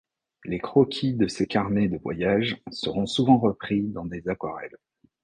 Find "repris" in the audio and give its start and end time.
3.37-3.83